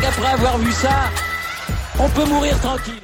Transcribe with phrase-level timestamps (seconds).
[0.00, 1.10] qu'après avoir vu ça,
[1.98, 2.94] on peut mourir tranquille.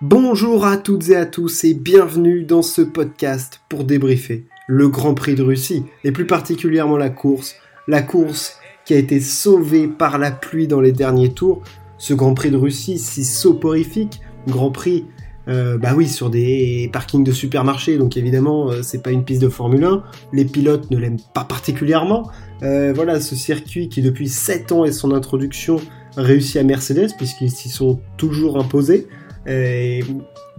[0.00, 5.14] Bonjour à toutes et à tous et bienvenue dans ce podcast pour débriefer le Grand
[5.14, 7.56] Prix de Russie et plus particulièrement la course.
[7.88, 11.62] La course qui a été sauvée par la pluie dans les derniers tours.
[11.98, 15.06] Ce Grand Prix de Russie si soporifique, Grand Prix
[15.48, 19.42] euh, bah oui, sur des parkings de supermarchés, donc évidemment, euh, c'est pas une piste
[19.42, 20.02] de Formule 1.
[20.32, 22.30] Les pilotes ne l'aiment pas particulièrement.
[22.62, 25.76] Euh, voilà, ce circuit qui depuis 7 ans et son introduction
[26.16, 29.08] réussit à Mercedes, puisqu'ils s'y sont toujours imposés.
[29.46, 30.02] Et,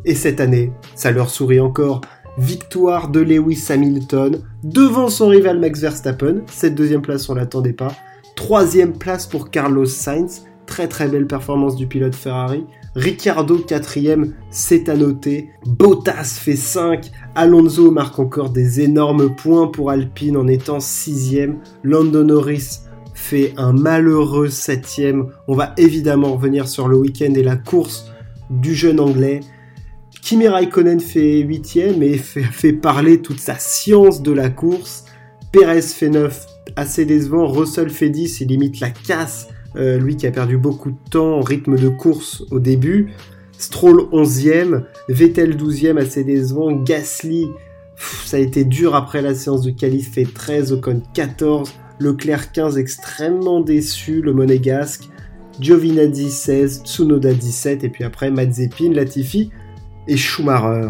[0.06, 2.02] et, cette année, ça leur sourit encore.
[2.38, 6.42] Victoire de Lewis Hamilton devant son rival Max Verstappen.
[6.48, 7.92] Cette deuxième place, on l'attendait pas.
[8.36, 10.46] Troisième place pour Carlos Sainz.
[10.68, 12.66] Très très belle performance du pilote Ferrari.
[12.98, 15.50] Ricciardo quatrième, c'est à noter.
[15.66, 17.12] Bottas fait 5.
[17.36, 21.60] Alonso marque encore des énormes points pour Alpine en étant sixième.
[21.84, 22.80] Lando Norris
[23.18, 25.30] fait un malheureux septième.
[25.48, 28.12] On va évidemment revenir sur le week-end et la course
[28.50, 29.40] du jeune anglais.
[30.22, 35.06] Kimi Raikkonen fait huitième et fait, parler toute sa science de la course.
[35.52, 36.46] Perez fait 9,
[36.76, 37.48] assez décevant.
[37.48, 41.38] Russell fait 10, il limite la casse euh, lui qui a perdu beaucoup de temps
[41.38, 43.14] en rythme de course au début.
[43.58, 47.48] Stroll 11e, Vettel 12e assez décevant, Gasly,
[48.26, 52.78] ça a été dur après la séance de qualif, fait 13, Ocon 14, Leclerc 15
[52.78, 55.10] extrêmement déçu, le monégasque,
[55.60, 59.52] Giovinazzi 16, Tsunoda 17 et puis après Mazepin, Latifi
[60.08, 60.90] et Schumacher.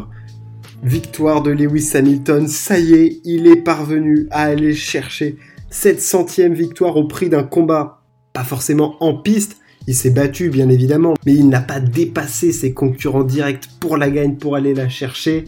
[0.84, 5.38] Victoire de Lewis Hamilton, ça y est, il est parvenu à aller chercher
[5.70, 7.98] cette centième victoire au prix d'un combat
[8.38, 9.58] pas forcément en piste.
[9.88, 14.12] Il s'est battu, bien évidemment, mais il n'a pas dépassé ses concurrents directs pour la
[14.12, 15.46] gagne, pour aller la chercher.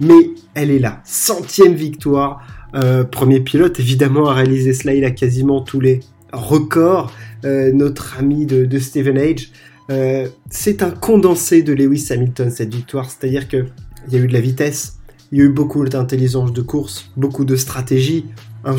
[0.00, 1.00] Mais elle est là.
[1.04, 2.46] Centième victoire.
[2.74, 4.94] Euh, premier pilote, évidemment, à réaliser cela.
[4.94, 6.00] Il a quasiment tous les
[6.32, 7.12] records.
[7.44, 9.50] Euh, notre ami de, Steven Age.
[9.90, 13.10] Euh, c'est un condensé de Lewis Hamilton, cette victoire.
[13.10, 13.66] C'est-à-dire qu'il
[14.10, 14.98] y a eu de la vitesse,
[15.32, 18.26] il y a eu beaucoup d'intelligence de course, beaucoup de stratégie,
[18.64, 18.76] un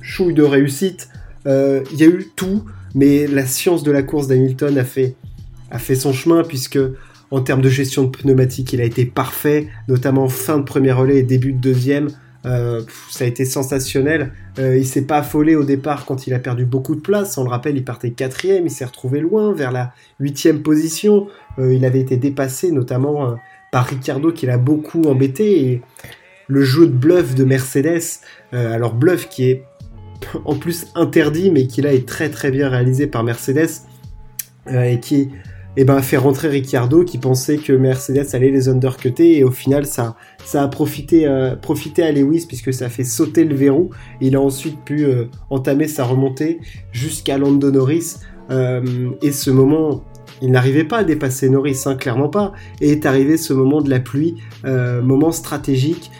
[0.00, 1.10] chouille de réussite.
[1.44, 5.14] il y a eu tout mais la science de la course d'Hamilton a fait,
[5.70, 6.78] a fait son chemin puisque
[7.30, 11.18] en termes de gestion de pneumatique, il a été parfait, notamment fin de premier relais
[11.18, 12.08] et début de deuxième.
[12.48, 14.32] Euh, ça a été sensationnel.
[14.58, 17.36] Euh, il s'est pas affolé au départ quand il a perdu beaucoup de place.
[17.36, 21.28] On le rappelle, il partait quatrième, il s'est retrouvé loin, vers la huitième position.
[21.58, 23.36] Euh, il avait été dépassé, notamment
[23.70, 25.66] par Ricciardo, qui l'a beaucoup embêté.
[25.66, 25.82] Et
[26.46, 28.20] le jeu de bluff de Mercedes,
[28.52, 29.64] alors bluff qui est
[30.44, 33.82] en plus interdit, mais qui là est très très bien réalisé par Mercedes
[34.70, 35.30] et qui
[35.76, 39.86] eh ben, fait rentrer Ricciardo qui pensait que Mercedes allait les undercuter et au final
[39.86, 43.90] ça, ça a profité, euh, profité à Lewis puisque ça a fait sauter le verrou.
[44.20, 46.60] il a ensuite pu euh, entamer sa remontée
[46.92, 48.16] jusqu'à Lando Norris
[49.20, 50.04] et ce moment
[50.40, 52.54] il n'arrivait pas à dépasser Norris, hein, clairement pas.
[52.80, 56.10] Et est arrivé ce moment de la pluie, moment stratégique.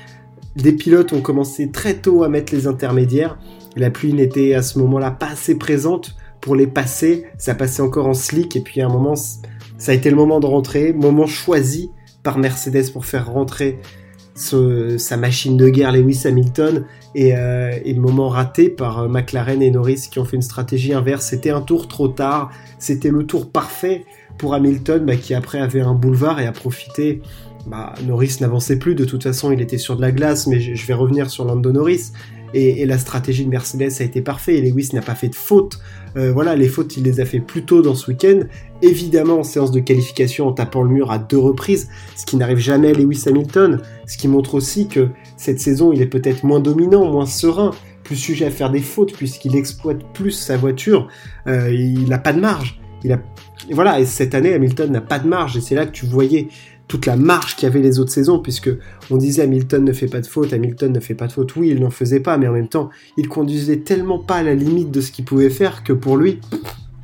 [0.57, 3.39] Des pilotes ont commencé très tôt à mettre les intermédiaires.
[3.77, 6.17] La pluie n'était à ce moment-là pas assez présente
[6.49, 7.27] pour les passer.
[7.37, 10.41] Ça passait encore en slick et puis à un moment, ça a été le moment
[10.41, 11.91] de rentrer, moment choisi
[12.23, 13.79] par Mercedes pour faire rentrer
[14.35, 19.71] sa machine de guerre Lewis Hamilton et, euh, le moment raté par euh, McLaren et
[19.71, 21.27] Norris qui ont fait une stratégie inverse.
[21.27, 24.07] C'était un tour trop tard, c'était le tour parfait
[24.39, 27.21] pour Hamilton bah, qui après avait un boulevard et a profité.
[27.67, 30.75] Bah, Norris n'avançait plus, de toute façon il était sur de la glace, mais je,
[30.75, 32.13] je vais revenir sur Lando Norris.
[32.55, 34.63] Et, la stratégie de Mercedes a été parfaite.
[34.63, 35.79] Lewis n'a pas fait de faute.
[36.17, 38.41] Euh, voilà, les fautes, il les a fait plus tôt dans ce week-end.
[38.83, 42.59] Évidemment, en séance de qualification, en tapant le mur à deux reprises, ce qui n'arrive
[42.59, 43.83] jamais à Lewis Hamilton.
[44.07, 47.73] Ce qui montre aussi que cette saison, il est peut-être moins dominant, moins serein,
[48.05, 51.09] plus sujet à faire des fautes, puisqu'il exploite plus sa voiture.
[51.47, 52.81] Euh, il n'a pas de marge.
[53.05, 53.21] Il a...
[53.71, 55.57] voilà, et cette année, Hamilton n'a pas de marge.
[55.57, 56.49] Et c'est là que tu voyais
[56.89, 58.71] toute la y avait les autres saisons, puisque
[59.11, 61.55] on disait Hamilton ne fait pas de faute, Hamilton ne fait pas de faute.
[61.57, 62.89] Oui, il n'en faisait pas, mais en même temps,
[63.19, 66.41] il conduisait tellement pas à la limite de ce qu'il pouvait faire que pour lui,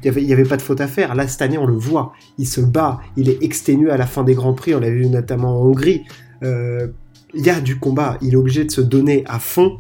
[0.03, 1.15] il n'y avait, pas de faute à faire.
[1.15, 4.25] Là, cette année, on le voit, il se bat, il est exténué à la fin
[4.25, 6.05] des Grands Prix, on l'a vu notamment en Hongrie.
[6.43, 6.89] Euh,
[7.35, 9.79] il y a du combat, il est obligé de se donner à fond,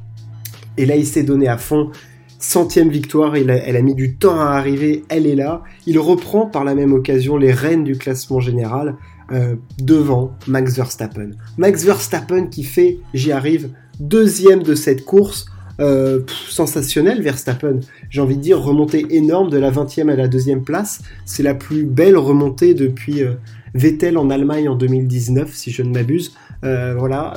[0.76, 1.90] et là, il s'est donné à fond.
[2.38, 5.62] Centième victoire, elle a mis du temps à arriver, elle est là.
[5.86, 8.96] Il reprend par la même occasion les rênes du classement général.
[9.32, 11.30] Euh, devant Max Verstappen.
[11.56, 15.46] Max Verstappen qui fait, j'y arrive, deuxième de cette course.
[15.80, 20.62] Euh, sensationnel Verstappen, j'ai envie de dire remontée énorme de la 20e à la deuxième
[20.62, 21.00] place.
[21.24, 23.32] C'est la plus belle remontée depuis euh,
[23.74, 26.34] Vettel en Allemagne en 2019, si je ne m'abuse.
[26.62, 27.34] voilà,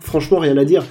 [0.00, 0.84] franchement rien à dire.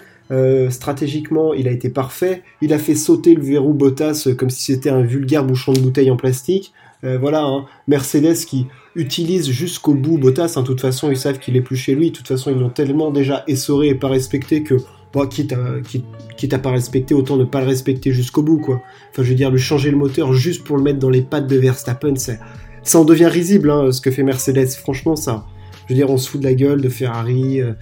[0.70, 2.44] stratégiquement, il a été parfait.
[2.62, 6.10] Il a fait sauter le verrou Bottas comme si c'était un vulgaire bouchon de bouteille
[6.10, 6.74] en plastique.
[7.04, 7.66] Voilà, hein.
[7.88, 10.54] Mercedes qui utilise jusqu'au bout Bottas.
[10.56, 10.62] Hein.
[10.62, 12.12] de toute façon, ils savent qu'il est plus chez lui.
[12.12, 14.76] De toute façon, ils l'ont tellement déjà essoré et pas respecté que,
[15.14, 15.82] bon, quitte, à,
[16.36, 18.82] quitte, pas respecter, autant ne pas le respecter jusqu'au bout, quoi.
[19.12, 21.48] Enfin, je veux dire, lui changer le moteur juste pour le mettre dans les pattes
[21.48, 24.70] de Verstappen, ça en devient risible, hein, ce que fait Mercedes.
[24.70, 25.46] Franchement, ça,
[25.86, 27.62] je veux dire, on se fout de la gueule de Ferrari.
[27.62, 27.74] Euh,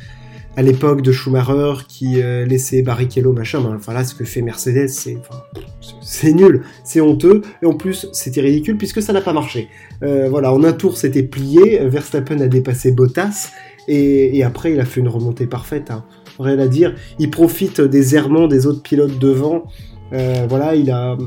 [0.58, 3.64] à l'époque de Schumacher qui euh, laissait Barrichello machin.
[3.76, 5.18] enfin là, ce que fait Mercedes, c'est
[6.02, 9.68] c'est nul, c'est honteux et en plus c'était ridicule puisque ça n'a pas marché.
[10.04, 13.52] Euh, voilà, en un tour c'était plié, Verstappen a dépassé Bottas
[13.88, 15.92] et, après il a fait une remontée parfaite.
[15.92, 16.06] Hein.
[16.40, 16.96] Rien à dire.
[17.20, 19.66] Il profite des errements des autres pilotes devant.
[20.14, 21.18] Euh, voilà, il a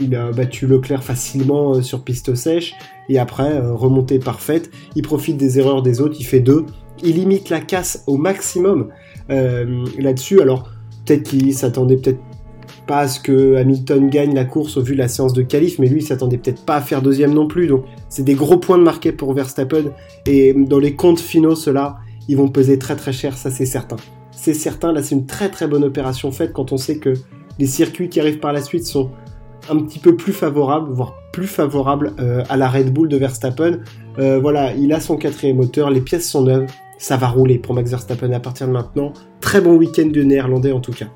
[0.00, 2.74] il a battu Leclerc facilement sur piste sèche
[3.08, 4.70] et après remontée parfaite.
[4.96, 6.64] Il profite des erreurs des autres, il fait deux
[7.02, 8.88] il limite la casse au maximum
[9.30, 10.40] euh, là-dessus.
[10.40, 10.70] Alors,
[11.04, 12.20] peut-être qu'il s'attendait peut-être
[12.86, 15.78] pas à ce que Hamilton gagne la course au vu de la séance de qualif,
[15.78, 17.66] mais lui, il s'attendait peut-être pas à faire deuxième non plus.
[17.66, 19.92] Donc, c'est des gros points de marqué pour Verstappen.
[20.26, 23.96] Et dans les comptes finaux, ceux-là, ils vont peser très très cher, ça c'est certain.
[24.30, 27.14] C'est certain, là, c'est une très très bonne opération faite quand on sait que
[27.58, 29.10] les circuits qui arrivent par la suite sont
[29.70, 33.78] un petit peu plus favorables, voire plus favorables euh, à la Red Bull de Verstappen.
[34.18, 36.66] Euh, voilà, il a son quatrième moteur, les pièces sont neuves,
[37.02, 39.12] ça va rouler pour Max Verstappen à partir de maintenant.
[39.40, 41.08] Très bon week-end du néerlandais en tout cas.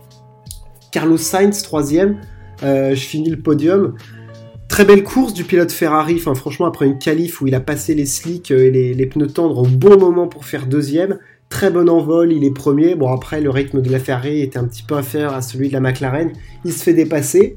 [0.91, 2.21] Carlos Sainz, troisième.
[2.65, 3.95] Euh, je finis le podium.
[4.69, 6.17] Très belle course du pilote Ferrari.
[6.17, 9.59] Enfin, franchement, après une qualif où il a passé les slicks et les, pneus tendres
[9.59, 11.19] au bon moment pour faire deuxième.
[11.51, 12.97] Très bon envol, il est premier.
[12.97, 15.73] Bon, après, le rythme de la Ferrari était un petit peu inférieur à celui de
[15.73, 16.33] la McLaren.
[16.65, 17.57] Il se fait dépasser.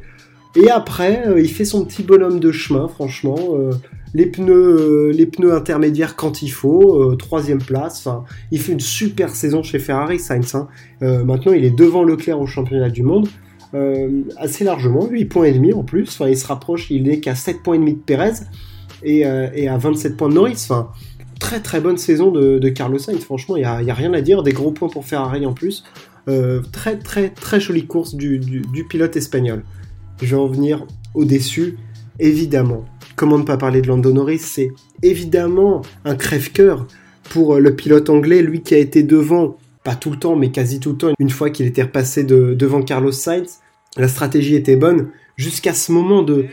[0.55, 3.39] Et après, euh, il fait son petit bonhomme de chemin, franchement.
[3.53, 3.71] Euh,
[4.13, 8.07] les pneus, euh, les pneus intermédiaires quand il faut, troisième place.
[8.51, 10.55] il fait une super saison chez Ferrari, Sainz.
[10.55, 10.67] Hein.
[11.01, 13.27] maintenant, il est devant Leclerc au championnat du monde,
[14.37, 16.09] assez largement, 8 points et demi en plus.
[16.09, 18.33] Enfin, il se rapproche, il n'est qu'à 7 points et demi de Perez
[19.03, 20.53] et, à 27 points de Norris.
[20.69, 20.89] Enfin,
[21.39, 23.23] très très bonne saison de, Carlos Sainz.
[23.23, 24.43] Franchement, il n'y a, a, rien à dire.
[24.43, 25.83] Des gros points pour Ferrari en plus.
[26.71, 29.63] très très très jolie course du pilote espagnol
[30.21, 31.77] je vais en venir au-dessus.
[32.19, 32.85] Évidemment,
[33.19, 34.71] comment ne pas parler de Lando C'est
[35.03, 36.87] évidemment un crève-cœur
[37.25, 40.51] pour euh, le pilote anglais, lui qui a été devant, pas tout le temps, mais
[40.51, 43.59] quasi tout le temps, une fois qu'il était repassé devant Carlos Sainz.
[43.97, 46.45] La stratégie était bonne jusqu'à ce moment de.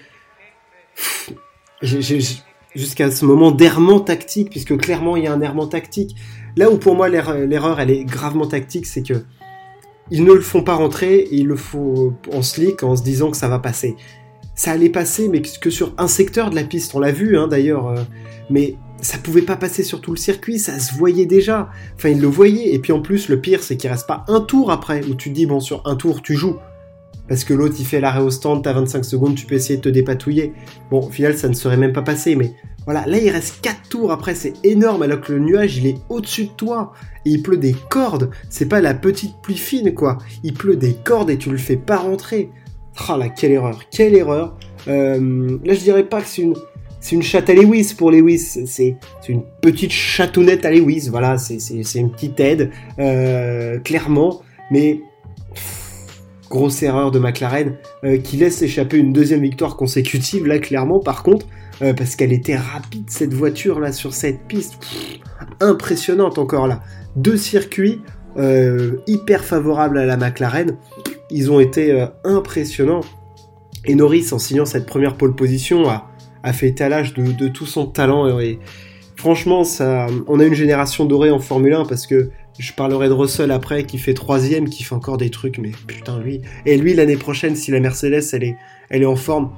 [1.82, 6.16] Jusqu'à ce moment d'errement tactique, puisque clairement il y a un errement tactique.
[6.56, 9.22] Là où pour moi l'erreur elle est gravement tactique, c'est que
[10.10, 13.36] ils ne le font pas rentrer, ils le font en slick en se disant que
[13.36, 13.96] ça va passer.
[14.56, 17.46] Ça allait passer, mais que sur un secteur de la piste, on l'a vu hein,
[17.46, 18.02] d'ailleurs, euh,
[18.50, 21.68] mais ça pouvait pas passer sur tout le circuit, ça se voyait déjà.
[21.94, 24.40] Enfin, ils le voyaient, et puis en plus, le pire, c'est qu'il reste pas un
[24.40, 26.56] tour après, où tu te dis, bon, sur un tour, tu joues.
[27.28, 29.82] Parce que l'autre, il fait l'arrêt au stand, t'as 25 secondes, tu peux essayer de
[29.82, 30.54] te dépatouiller.
[30.90, 32.54] Bon, au final, ça ne serait même pas passé, mais
[32.86, 35.98] voilà, là il reste 4 tours après, c'est énorme alors que le nuage il est
[36.08, 36.92] au-dessus de toi.
[37.24, 40.18] Et il pleut des cordes, c'est pas la petite pluie fine quoi.
[40.44, 42.50] Il pleut des cordes et tu le fais pas rentrer.
[43.08, 44.56] Ah là, quelle erreur, quelle erreur.
[44.88, 46.42] Euh, là je dirais pas que c'est
[47.12, 48.96] une, chatte à Lewis pour Lewis, c'est,
[49.28, 51.58] une petite chatounette à Lewis, voilà, c'est,
[51.94, 54.42] une petite aide, euh, clairement.
[54.70, 55.00] Mais
[56.48, 61.24] grosse erreur de McLaren euh, qui laisse échapper une deuxième victoire consécutive là clairement par
[61.24, 61.44] contre
[61.96, 64.78] parce qu'elle était rapide cette voiture là sur cette piste.
[65.60, 66.82] impressionnante encore là.
[67.16, 68.00] Deux circuits
[69.06, 70.76] hyper favorables à la McLaren.
[71.30, 73.02] Ils ont été euh, impressionnants.
[73.84, 78.38] Et Norris, en signant cette première pole position, a, fait étalage de, tout son talent.
[78.40, 78.58] Et,
[79.16, 83.12] franchement, ça, on a une génération dorée en Formule 1 parce que je parlerai de
[83.12, 86.40] Russell après, qui fait troisième, qui fait encore des trucs, mais putain, lui.
[86.64, 88.56] Et lui, l'année prochaine, si la Mercedes, elle est,
[88.88, 89.52] elle est en forme,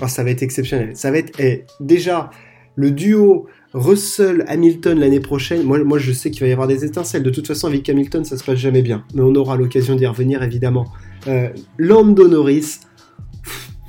[0.00, 0.90] oh, ça va être exceptionnel.
[0.94, 2.30] Ça va être eh, déjà
[2.74, 5.62] le duo Russell-Hamilton l'année prochaine.
[5.62, 7.22] Moi, moi, je sais qu'il va y avoir des étincelles.
[7.22, 9.04] De toute façon, avec Hamilton, ça se passe jamais bien.
[9.14, 10.86] Mais on aura l'occasion d'y revenir, évidemment.
[11.26, 12.80] Euh, Lando Norris,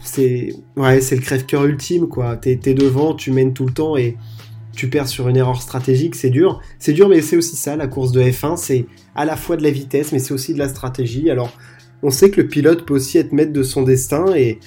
[0.04, 2.38] c'est ouais, le crève-cœur ultime, quoi.
[2.38, 4.18] T'es devant, tu mènes tout le temps et
[4.76, 6.62] tu perds sur une erreur stratégique, c'est dur.
[6.80, 8.86] C'est dur, mais c'est aussi ça, la course de F1, c'est
[9.16, 11.30] à la fois de la vitesse, mais c'est aussi de la stratégie.
[11.30, 11.52] Alors,
[12.02, 14.60] on sait que le pilote peut aussi être maître de son destin, et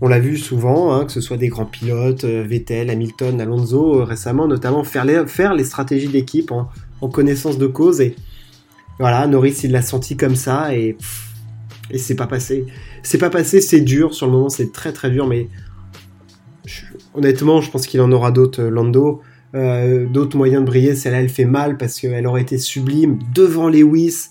[0.00, 4.00] on l'a vu souvent, hein, que ce soit des grands pilotes, euh, Vettel, Hamilton, Alonso,
[4.00, 6.68] euh, récemment, notamment faire les, stratégies d'équipe en,
[7.08, 8.16] connaissance de cause, et
[8.98, 10.96] voilà, Norris, il l'a senti comme ça, et,
[11.90, 12.66] et c'est pas passé.
[13.02, 15.48] C'est pas passé, c'est dur, sur le moment, c'est très très dur, mais
[17.14, 19.22] honnêtement, je pense qu'il en aura d'autres, euh, Lando.
[19.54, 20.94] Euh, d'autres moyens de briller.
[20.94, 24.26] Celle-là, elle fait mal parce qu'elle aurait été sublime devant Lewis.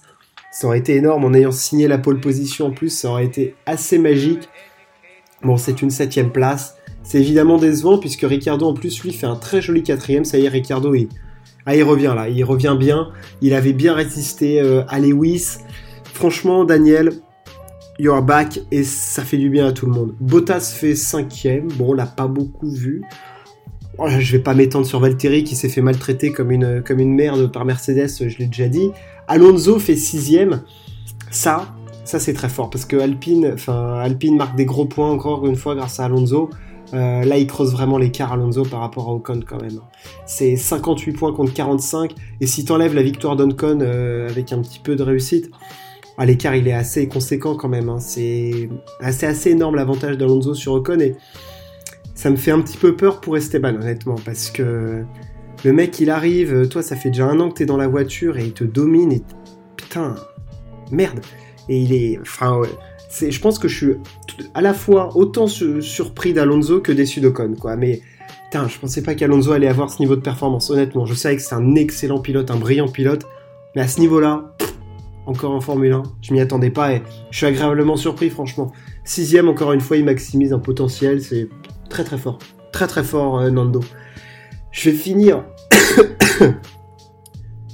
[0.52, 2.90] Ça aurait été énorme en ayant signé la pole position en plus.
[2.90, 4.48] Ça aurait été assez magique.
[5.42, 6.76] Bon, c'est une septième place.
[7.02, 10.26] C'est évidemment décevant puisque Ricardo en plus lui fait un très joli quatrième.
[10.26, 11.08] Ça y est, Ricardo il,
[11.66, 13.10] ah, il revient là, il revient bien.
[13.42, 15.58] Il avait bien résisté euh, à Lewis.
[16.14, 17.14] Franchement, Daniel,
[18.00, 20.16] you're back et ça fait du bien à tout le monde.
[20.20, 21.68] Bottas fait cinquième.
[21.74, 23.04] Bon, on l'a pas beaucoup vu.
[23.98, 27.16] Oh, je vais pas m'étendre sur Valtteri qui s'est fait maltraiter comme une, comme une
[27.16, 28.92] merde par Mercedes, je l'ai déjà dit.
[29.28, 30.64] Alonso fait sixième.
[31.32, 31.74] Ça,
[32.04, 35.56] ça c'est très fort parce que Alpine, enfin Alpine marque des gros points encore une
[35.56, 36.50] fois grâce à Alonso.
[36.94, 39.80] Euh, là, il creuse vraiment l'écart Alonso par rapport à Ocon quand même.
[40.26, 42.14] C'est 58 points contre 45.
[42.42, 45.50] Et si t'enlèves la victoire d'Ocon euh, avec un petit peu de réussite,
[46.18, 47.90] ah, l'écart il est assez conséquent quand même.
[47.90, 48.00] Hein.
[48.00, 48.70] C'est
[49.02, 51.00] assez, énorme l'avantage d'Alonso sur Ocon.
[51.00, 51.16] Et
[52.14, 54.16] ça me fait un petit peu peur pour Esteban, honnêtement.
[54.24, 55.04] Parce que
[55.64, 56.68] le mec, il arrive.
[56.70, 59.12] Toi, ça fait déjà un an que t'es dans la voiture et il te domine.
[59.12, 59.22] Et
[59.76, 60.16] putain,
[60.92, 61.20] merde.
[61.68, 62.20] Et il est.
[62.22, 62.62] Enfin,
[63.10, 63.94] je pense que je suis
[64.54, 67.76] à la fois autant surpris d'Alonso que déçu d'Ocon, quoi.
[67.76, 68.02] Mais
[68.46, 70.70] putain, je pensais pas qu'Alonso allait avoir ce niveau de performance.
[70.70, 73.26] Honnêtement, je savais que c'est un excellent pilote, un brillant pilote,
[73.76, 74.56] mais à ce niveau-là,
[75.26, 77.02] encore en Formule 1, je m'y attendais pas et
[77.32, 78.72] je suis agréablement surpris, franchement.
[79.04, 81.48] Sixième, encore une fois, il maximise un potentiel, c'est
[81.90, 82.40] très très fort,
[82.72, 83.82] très très fort, euh, Nando.
[84.72, 85.44] Je vais finir.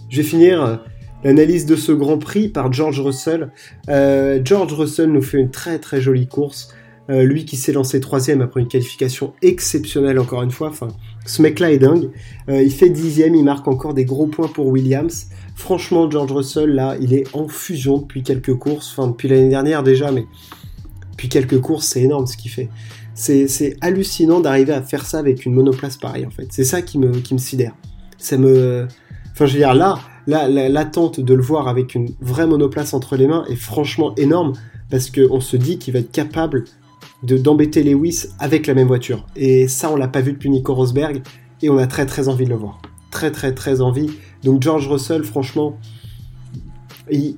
[0.10, 0.75] je vais finir euh,
[1.24, 3.51] l'analyse de ce Grand Prix par George Russell.
[3.89, 6.74] Euh, George Russell nous fait une très très jolie course.
[7.10, 10.70] Lui qui s'est lancé troisième après une qualification exceptionnelle encore une fois.
[10.70, 10.88] Enfin,
[11.25, 12.10] ce mec-là est dingue.
[12.48, 15.27] Il fait dixième, il marque encore des gros points pour Williams.
[15.55, 18.91] Franchement, George Russell là, il est en fusion depuis quelques courses.
[18.91, 20.25] Enfin, depuis l'année dernière déjà, mais
[21.12, 22.70] depuis quelques courses, c'est énorme ce qu'il fait.
[23.13, 26.48] C'est hallucinant d'arriver à faire ça avec une monoplace pareille en fait.
[26.50, 27.75] C'est ça qui me, qui me sidère.
[28.17, 28.88] Ça me...
[29.34, 33.27] Enfin, je veux dire, là, l'attente de le voir avec une vraie monoplace entre les
[33.27, 34.53] mains est franchement énorme
[34.89, 36.65] parce qu'on se dit qu'il va être capable
[37.24, 39.25] de d'embêter Lewis avec la même voiture.
[39.36, 41.22] Et ça, on l'a pas vu depuis Nico Rosberg
[41.62, 42.81] et on a très très envie de le voir.
[43.12, 44.10] Très très très envie.
[44.43, 45.77] Donc George Russell, franchement,
[47.10, 47.38] il,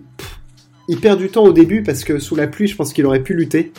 [0.87, 3.23] il perd du temps au début parce que sous la pluie, je pense qu'il aurait
[3.23, 3.71] pu lutter.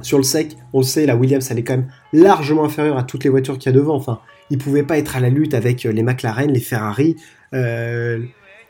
[0.00, 3.04] Sur le sec, on le sait, la Williams, elle est quand même largement inférieure à
[3.04, 3.94] toutes les voitures qu'il y a devant.
[3.94, 7.16] Enfin, il pouvait pas être à la lutte avec les McLaren, les Ferrari,
[7.54, 8.20] euh,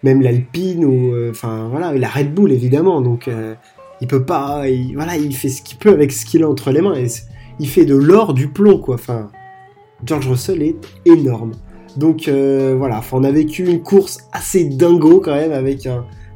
[0.02, 3.00] même l'Alpine ou euh, enfin voilà, la Red Bull évidemment.
[3.00, 3.54] Donc euh,
[4.00, 6.82] il peut pas, voilà, il fait ce qu'il peut avec ce qu'il a entre les
[6.82, 6.94] mains.
[6.94, 7.06] Et
[7.58, 8.96] il fait de l'or du plomb quoi.
[8.96, 9.30] Enfin,
[10.04, 11.52] George Russell est énorme.
[11.96, 15.86] Donc voilà, enfin, on a vécu une course assez dingo quand même avec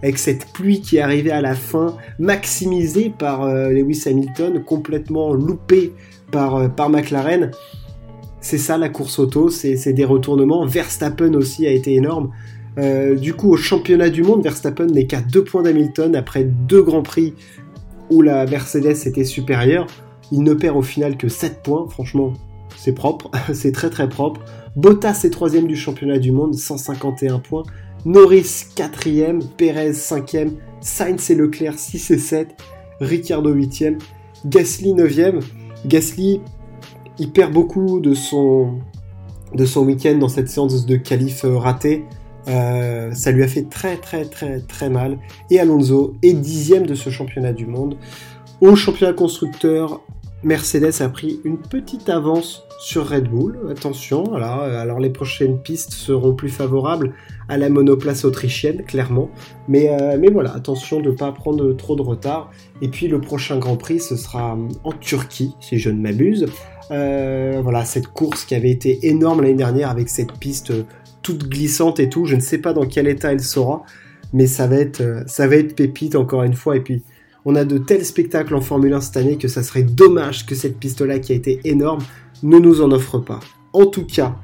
[0.03, 5.95] avec cette pluie qui est arrivée à la fin, maximisée par Lewis Hamilton, complètement loupée
[6.31, 7.51] par, par McLaren.
[8.41, 10.67] C'est ça la course auto, c'est des retournements.
[10.67, 12.31] Verstappen aussi a été énorme.
[12.79, 16.83] Euh, du coup, au championnat du monde, Verstappen n'est qu'à 2 points d'Hamilton après deux
[16.83, 17.35] grands prix
[18.11, 19.87] où la Mercedes était supérieure.
[20.31, 21.87] Il ne perd au final que 7 points.
[21.89, 22.35] Franchement,
[22.77, 24.41] c'est propre, c'est très très propre.
[24.77, 27.63] Bottas est troisième du championnat du monde, 151 points.
[28.05, 32.57] Norris 4ème, Perez 5ème, Sainz et Leclerc 6 et 7,
[33.01, 33.99] Ricciardo 8ème,
[34.45, 35.41] Gasly 9ème.
[35.87, 36.41] Gasly
[37.19, 38.79] il perd beaucoup de son,
[39.55, 42.05] de son week-end dans cette séance de qualif euh, ratée.
[42.49, 45.19] Euh, ça lui a fait très très très très mal.
[45.51, 47.97] Et Alonso est dixième de ce championnat du monde.
[48.61, 50.01] Au championnat constructeur,
[50.47, 53.59] Mercedes a pris une petite avance sur Red Bull.
[53.69, 54.81] Attention, voilà.
[54.81, 57.15] alors les prochaines pistes seront plus favorables
[57.49, 59.29] à la monoplace autrichienne, clairement.
[59.67, 62.53] Mais, euh, voilà, attention de ne pas prendre trop de retard.
[62.81, 66.47] Et puis le prochain Grand Prix, ce sera en Turquie, si je ne m'abuse.
[66.93, 70.73] Euh, voilà, cette course qui avait été énorme l'année dernière avec cette piste
[71.23, 72.25] toute glissante et tout.
[72.25, 73.83] Je ne sais pas dans quel état elle sera,
[74.33, 76.77] mais ça va être, euh, ça va être pépite encore une fois.
[76.77, 77.03] Et puis,
[77.47, 80.57] on a de tels spectacles en Formule 1 cette année que ça serait dommage que
[80.57, 82.03] cette piste-là qui a été énorme
[82.43, 83.39] ne nous en offre pas.
[83.73, 84.37] En tout cas,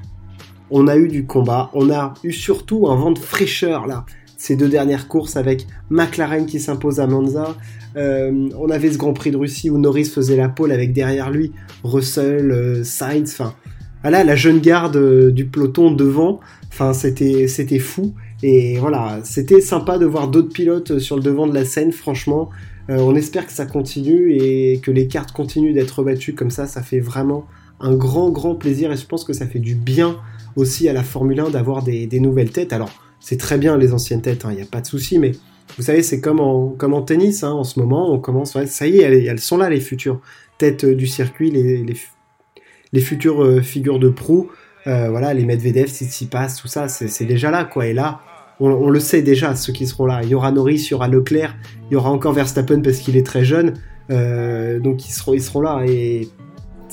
[0.71, 4.05] on a eu du combat, on a eu surtout un vent de fraîcheur là.
[4.37, 7.55] Ces deux dernières courses avec McLaren qui s'impose à Monza,
[7.97, 11.29] euh, on avait ce Grand Prix de Russie où Norris faisait la pole avec derrière
[11.29, 11.51] lui
[11.83, 13.53] Russell, euh, Sainz, enfin
[14.01, 16.39] voilà la jeune garde euh, du peloton devant.
[16.69, 21.47] Enfin c'était c'était fou et voilà c'était sympa de voir d'autres pilotes sur le devant
[21.47, 21.91] de la scène.
[21.91, 22.49] Franchement,
[22.89, 26.67] on espère que ça continue et que les cartes continuent d'être battues comme ça.
[26.67, 27.45] Ça fait vraiment
[27.79, 30.17] un grand grand plaisir et je pense que ça fait du bien
[30.55, 32.73] aussi à la Formule 1 d'avoir des, nouvelles têtes.
[32.73, 35.31] Alors c'est très bien les anciennes têtes, il hein, n'y a pas de souci, mais
[35.77, 38.87] vous savez, c'est comme en, comme en tennis, hein, en ce moment, on commence, ça
[38.87, 40.19] y est, elles, sont là, les futures
[40.57, 41.85] têtes euh, du circuit, les,
[42.91, 44.51] les, futures euh, figures de proue,
[44.87, 47.87] euh, voilà, les Medvedev, Tsitsipas, tout ça, c'est déjà là, quoi.
[47.87, 48.21] Et là,
[48.59, 50.21] on, le sait déjà, ceux qui seront là.
[50.23, 51.55] Il y aura Norris, il y aura Leclerc,
[51.89, 53.73] il y aura encore Verstappen parce qu'il est très jeune,
[54.09, 55.83] donc ils seront, ils seront là.
[55.87, 56.29] Et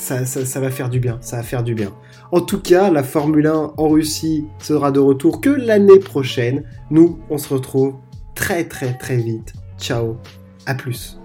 [0.01, 1.91] ça, ça, va faire du bien, ça va faire du bien.
[2.31, 6.63] En tout cas, la Formule 1 en Russie sera de retour que l'année prochaine.
[6.89, 7.95] Nous, on se retrouve
[8.35, 9.53] très très très vite.
[9.77, 10.17] Ciao,
[10.65, 11.20] à plus.